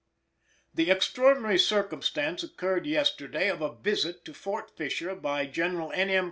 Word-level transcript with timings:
The 0.73 0.89
extraordinary 0.89 1.59
circumstance 1.59 2.41
occurred 2.41 2.87
yesterday 2.87 3.49
of 3.49 3.61
a 3.61 3.75
visit 3.75 4.25
to 4.25 4.33
Fort 4.33 4.75
Fisher 4.75 5.13
by 5.13 5.45
General 5.45 5.91
N. 5.93 6.09
M. 6.09 6.19